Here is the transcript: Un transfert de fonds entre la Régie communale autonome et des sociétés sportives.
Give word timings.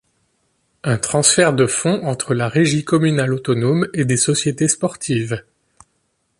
Un 0.81 0.97
transfert 0.97 1.53
de 1.53 1.67
fonds 1.67 2.01
entre 2.07 2.33
la 2.33 2.49
Régie 2.49 2.83
communale 2.83 3.35
autonome 3.35 3.87
et 3.93 4.03
des 4.03 4.17
sociétés 4.17 4.67
sportives. 4.67 5.43